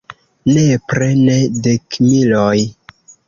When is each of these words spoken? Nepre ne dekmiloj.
Nepre 0.53 1.09
ne 1.25 1.35
dekmiloj. 1.67 2.57